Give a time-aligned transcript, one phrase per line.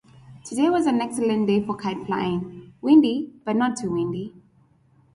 [0.43, 4.33] Today was an excellent day for kite-flying; windy but not too windy.